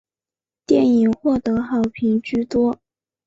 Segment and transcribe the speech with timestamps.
[0.65, 2.75] 电影获得好评居多。